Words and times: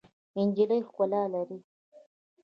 نجلۍ 0.37 0.79
ښکلا 0.87 1.23
لري. 1.33 1.57